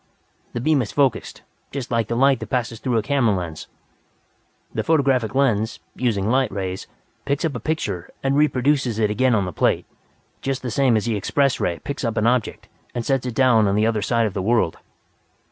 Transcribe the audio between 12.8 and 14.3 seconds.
and sets it down on the other side